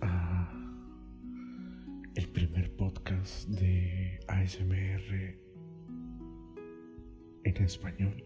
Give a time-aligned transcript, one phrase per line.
[0.00, 0.52] A
[2.14, 5.38] el primer podcast de ASMR
[7.42, 8.24] en español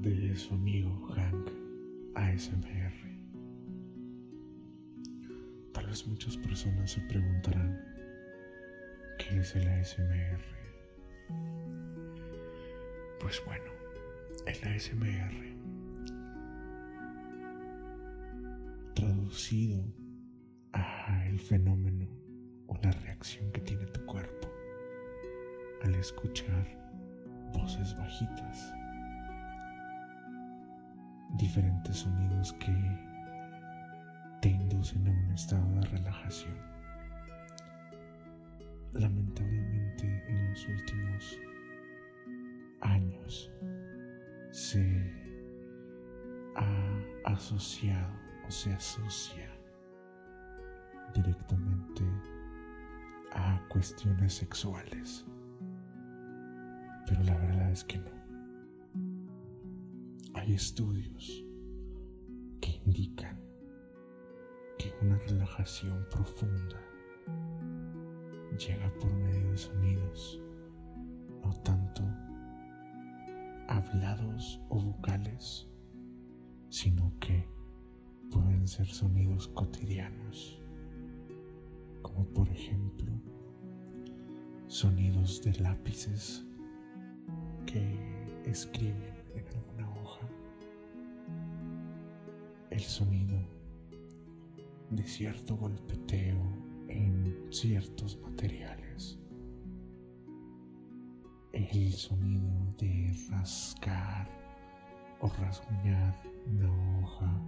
[0.00, 1.50] de su amigo Hank
[2.14, 2.92] ASMR.
[5.72, 7.80] Tal vez muchas personas se preguntarán
[9.18, 10.40] qué es el ASMR.
[13.18, 13.72] Pues bueno,
[14.46, 15.55] el ASMR
[20.72, 22.06] a el fenómeno
[22.68, 24.48] o la reacción que tiene tu cuerpo
[25.82, 26.64] al escuchar
[27.52, 28.72] voces bajitas,
[31.38, 32.72] diferentes sonidos que
[34.42, 36.56] te inducen a un estado de relajación.
[38.92, 41.40] Lamentablemente en los últimos
[42.80, 43.50] años
[44.52, 45.12] se
[46.54, 49.50] ha asociado se asocia
[51.14, 52.04] directamente
[53.32, 55.24] a cuestiones sexuales.
[57.06, 58.10] Pero la verdad es que no.
[60.34, 61.44] Hay estudios
[62.60, 63.40] que indican
[64.78, 66.80] que una relajación profunda
[68.58, 70.40] llega por medio de sonidos,
[71.42, 72.02] no tanto
[73.68, 75.68] hablados o vocales,
[76.68, 77.55] sino que
[78.30, 80.60] pueden ser sonidos cotidianos,
[82.02, 83.12] como por ejemplo
[84.66, 86.44] sonidos de lápices
[87.66, 87.98] que
[88.44, 90.28] escriben en alguna hoja,
[92.70, 93.38] el sonido
[94.90, 96.42] de cierto golpeteo
[96.88, 99.18] en ciertos materiales,
[101.52, 104.28] el sonido de rascar
[105.20, 106.14] o rasguñar
[106.46, 107.40] una hoja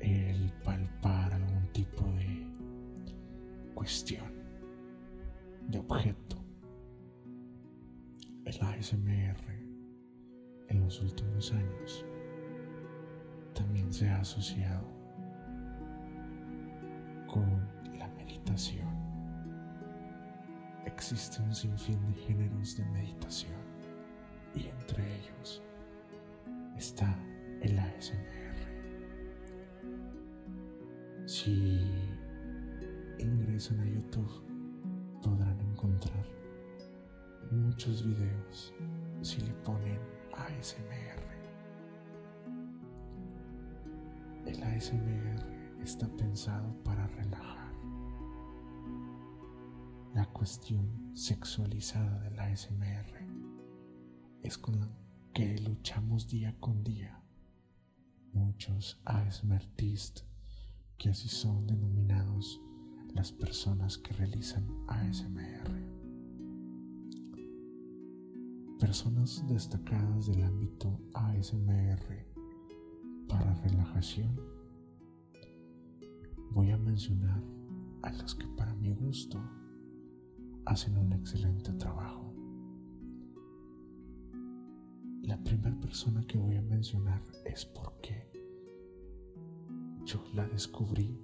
[0.00, 2.46] el palpar algún tipo de
[3.74, 4.32] cuestión,
[5.68, 6.36] de objeto.
[8.44, 9.50] El ASMR
[10.68, 12.04] en los últimos años
[13.54, 14.86] también se ha asociado
[17.26, 17.68] con
[17.98, 18.88] la meditación.
[20.86, 23.60] Existe un sinfín de géneros de meditación
[24.54, 25.62] y entre ellos
[26.76, 27.16] está
[27.60, 28.39] el ASMR.
[31.30, 31.86] Si
[33.20, 34.42] ingresan a YouTube
[35.22, 36.26] podrán encontrar
[37.52, 38.74] muchos videos
[39.22, 40.00] si le ponen
[40.32, 41.22] ASMR.
[44.44, 47.74] El ASMR está pensado para relajar.
[50.12, 53.20] La cuestión sexualizada del ASMR
[54.42, 54.88] es con la
[55.32, 57.22] que luchamos día con día.
[58.32, 60.29] Muchos ASMRtistas
[61.00, 62.60] que así son denominados
[63.14, 65.70] las personas que realizan ASMR.
[68.78, 72.26] Personas destacadas del ámbito ASMR
[73.26, 74.38] para relajación.
[76.50, 77.42] Voy a mencionar
[78.02, 79.42] a los que para mi gusto
[80.66, 82.34] hacen un excelente trabajo.
[85.22, 88.39] La primera persona que voy a mencionar es porque
[90.10, 91.16] yo la descubrí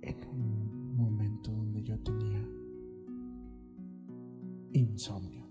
[0.00, 2.42] en un momento donde yo tenía
[4.72, 5.46] insomnio.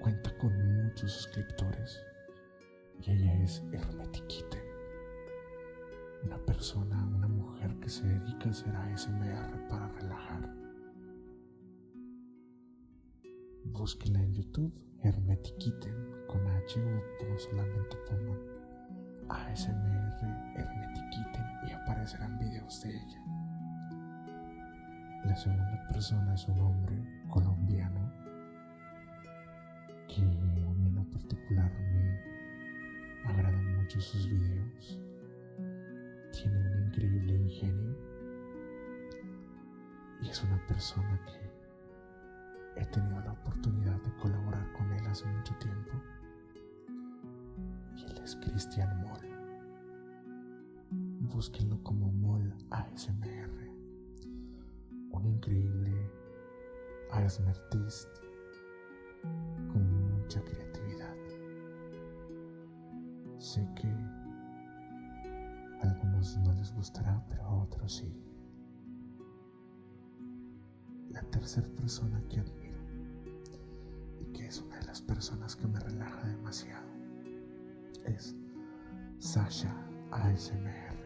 [0.00, 0.52] Cuenta con
[0.82, 1.96] muchos suscriptores
[3.00, 4.60] y ella es Hermetiquite,
[6.24, 10.52] una persona, una mujer que se dedica a hacer ASMR para relajar.
[13.64, 15.94] Búsquela en YouTube, Hermetiquiten
[16.28, 18.38] con H o solamente pongan
[19.28, 20.12] ASMR
[20.54, 23.22] Hermetiquiten y aparecerán videos de ella.
[25.24, 26.96] La segunda persona es un hombre
[27.28, 28.12] colombiano
[30.08, 35.00] que a mí en particular me agradan mucho sus videos.
[36.32, 37.96] Tiene un increíble ingenio
[40.22, 41.51] y es una persona que
[42.76, 45.92] he tenido la oportunidad de colaborar con él hace mucho tiempo
[48.24, 49.20] es Christian Moll.
[51.32, 53.68] Búsquenlo como Moll ASMR.
[55.10, 56.10] Un increíble
[57.10, 58.08] ASMRtist
[59.72, 61.16] con mucha creatividad.
[63.38, 63.88] Sé que
[65.80, 68.16] a algunos no les gustará, pero a otros sí.
[71.10, 72.61] La tercera persona y que
[74.52, 76.84] es una de las personas que me relaja demasiado.
[78.04, 78.36] Es
[79.18, 79.74] Sasha
[80.10, 81.00] ASMR.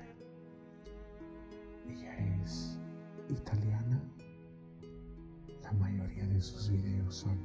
[1.88, 2.76] Ella es
[3.28, 4.02] italiana.
[5.62, 7.38] La mayoría de sus videos son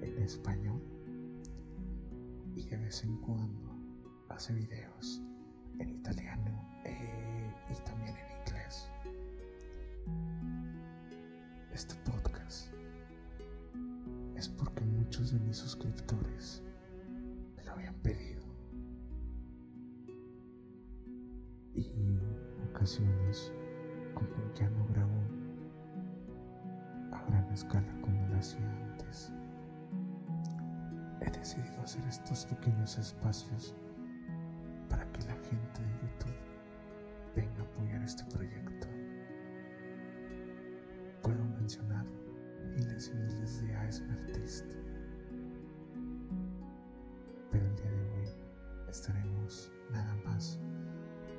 [0.00, 0.80] en español
[2.54, 3.76] y de vez en cuando
[4.30, 5.20] hace videos
[5.78, 8.88] en italiano eh, y también en inglés.
[11.74, 12.72] Este podcast
[14.36, 16.62] es porque muchos de mis suscriptores
[17.56, 18.42] me lo habían pedido.
[21.74, 22.20] Y en
[22.70, 23.52] ocasiones,
[24.14, 25.20] como ya no grabo
[27.12, 29.32] a gran escala como lo hacía antes,
[31.22, 33.74] he decidido hacer estos pequeños espacios
[34.90, 36.36] para que la gente de YouTube
[37.34, 38.86] venga a apoyar este proyecto.
[41.22, 42.15] Puedo mencionar
[42.76, 44.64] miles y miles de artistas,
[47.50, 48.28] pero el día de hoy
[48.90, 50.58] estaremos nada más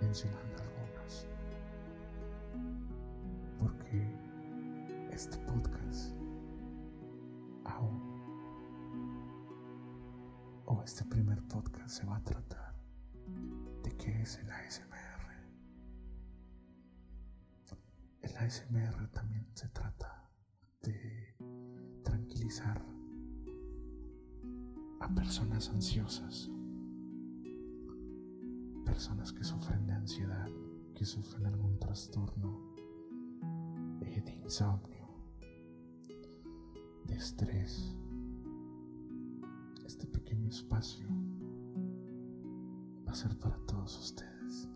[0.02, 1.28] mencionando algunos,
[3.60, 4.08] porque
[5.12, 6.16] este podcast
[7.66, 8.02] aún
[10.66, 12.74] o este primer podcast se va a tratar
[13.84, 14.98] de qué es el ASMR.
[18.24, 20.17] El ASMR también se trata
[20.82, 21.36] de
[22.04, 22.84] tranquilizar
[25.00, 26.50] a personas ansiosas,
[28.86, 30.50] personas que sufren de ansiedad,
[30.96, 32.76] que sufren algún trastorno
[34.24, 35.08] de insomnio,
[37.06, 37.96] de estrés.
[39.86, 41.08] Este pequeño espacio
[43.08, 44.70] va a ser para todos ustedes.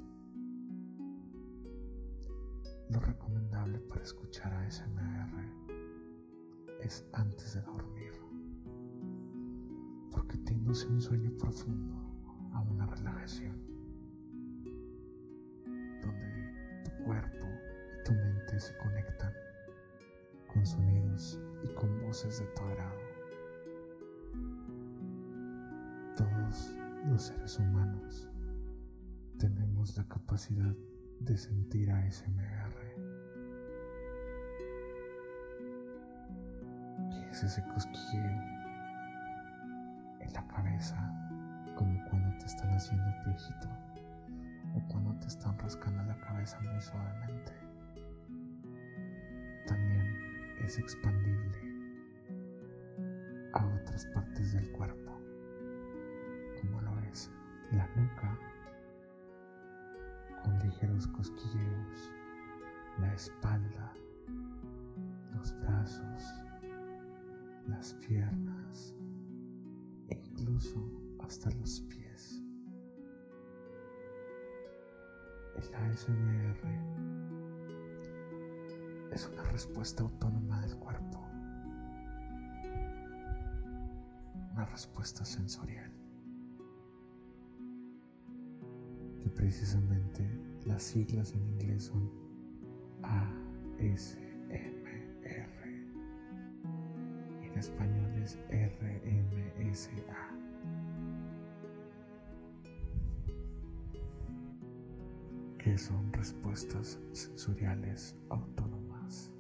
[2.90, 5.61] Lo recomendable para escuchar a SMR
[6.82, 8.12] es antes de dormir,
[10.12, 11.96] porque te induce un sueño profundo,
[12.54, 13.58] a una relajación,
[16.02, 17.48] donde tu cuerpo
[18.00, 19.34] y tu mente se conectan
[20.54, 23.00] con sonidos y con voces de tu agrado.
[26.18, 26.76] Todos
[27.08, 28.30] los seres humanos
[29.38, 30.76] tenemos la capacidad
[31.20, 32.91] de sentir ASMR.
[37.32, 38.42] Es ese cosquilleo
[40.20, 40.98] en la cabeza?
[41.76, 43.70] Como cuando te están haciendo piojito
[44.76, 47.54] o cuando te están rascando la cabeza muy suavemente.
[49.66, 50.18] También
[50.64, 51.58] es expandible
[53.54, 55.18] a otras partes del cuerpo,
[56.62, 57.32] como lo es
[57.72, 58.38] la nuca
[60.44, 62.12] con ligeros cosquilleos,
[63.00, 63.94] la espalda,
[65.34, 66.51] los brazos,
[67.68, 68.96] las piernas
[70.10, 70.80] e incluso
[71.20, 72.42] hasta los pies.
[75.56, 76.58] El ASMR
[79.12, 81.20] es una respuesta autónoma del cuerpo,
[84.54, 85.92] una respuesta sensorial.
[89.22, 90.28] que precisamente
[90.66, 92.10] las siglas en inglés son
[93.04, 94.81] ASMR
[97.62, 99.92] y en español es RMSA.
[105.60, 109.32] que son respuestas sensoriales autónomas.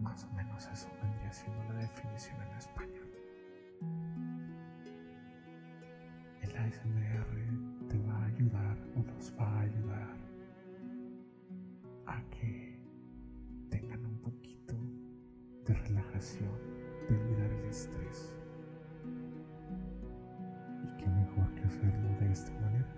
[0.00, 3.10] Más o menos eso vendría siendo la definición en español.
[6.40, 10.16] El ASMR te va a ayudar o nos va a ayudar
[12.06, 12.59] a que
[16.20, 18.30] de olvidar el estrés.
[20.84, 22.94] Y qué mejor que hacerlo de esta manera.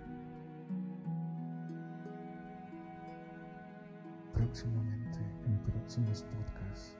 [4.33, 6.97] Próximamente, en próximos podcasts,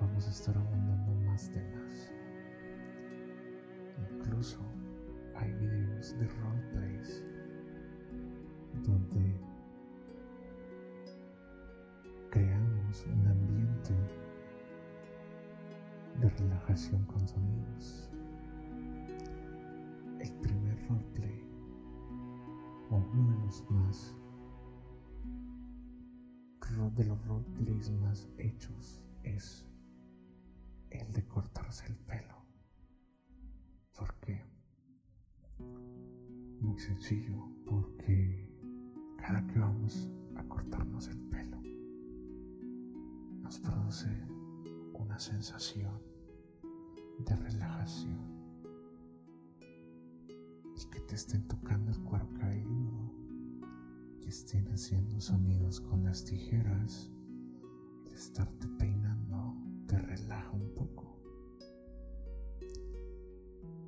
[0.00, 2.12] vamos a estar abundando más temas.
[4.12, 4.60] Incluso
[5.34, 7.24] hay videos de roleplays
[8.84, 9.34] donde
[16.36, 18.10] relajación con sonidos.
[20.20, 21.44] El primer roleplay,
[22.90, 24.16] o uno de los más
[26.96, 29.66] de los roleplays más hechos, es
[30.90, 32.34] el de cortarse el pelo.
[33.96, 34.44] ¿Por qué?
[36.60, 37.34] Muy sencillo,
[37.66, 38.48] porque
[39.18, 41.60] cada que vamos a cortarnos el pelo
[43.42, 44.08] nos produce
[44.94, 46.00] una sensación
[47.18, 48.18] de relajación.
[50.76, 53.10] El que te estén tocando el cuero cabelludo,
[54.20, 57.10] que estén haciendo sonidos con las tijeras,
[58.06, 59.54] el estarte peinando
[59.86, 61.16] te relaja un poco.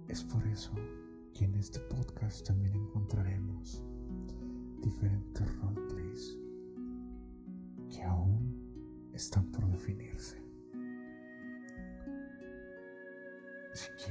[0.09, 0.73] Es por eso
[1.35, 3.85] que en este podcast también encontraremos
[4.83, 6.39] diferentes roleplays
[7.91, 10.48] que aún están por definirse.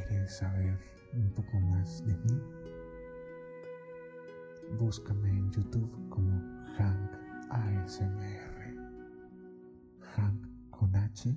[0.06, 0.78] Quieres saber
[1.14, 2.42] un poco más de mí,
[4.78, 6.32] búscame en YouTube como
[6.78, 7.12] Hank
[7.50, 8.76] ASMR.
[10.16, 11.36] Hank con H,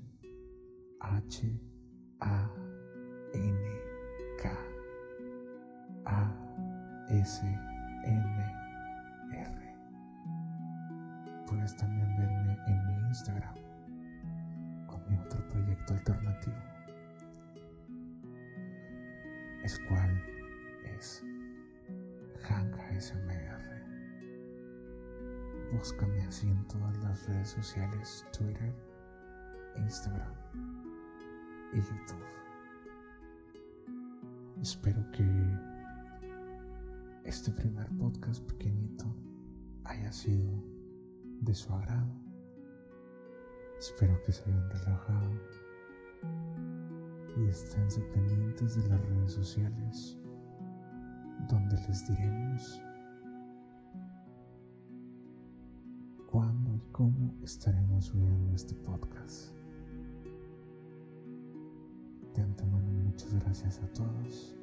[1.01, 1.61] H,
[2.21, 2.51] A,
[3.35, 3.81] N,
[4.43, 4.51] K,
[6.07, 6.33] A,
[7.11, 7.43] S,
[8.05, 8.53] M,
[9.33, 9.75] R.
[11.47, 13.55] Puedes también verme en mi Instagram
[14.87, 16.57] con mi otro proyecto alternativo,
[19.63, 20.23] el cual
[20.97, 21.23] es
[22.43, 23.61] Hank ASMR.
[25.73, 28.75] Búscame así en todas las redes sociales, Twitter,
[29.77, 30.35] Instagram
[31.73, 32.25] y YouTube.
[34.61, 35.25] Espero que
[37.25, 39.05] este primer podcast pequeñito
[39.85, 40.63] haya sido
[41.41, 42.13] de su agrado.
[43.79, 45.31] Espero que se hayan relajado
[47.37, 50.19] y estén pendientes de las redes sociales
[51.49, 52.83] donde les diremos
[56.31, 59.53] cuándo y cómo estaremos subiendo este podcast.
[62.35, 64.60] De antemano muchas gracias a todos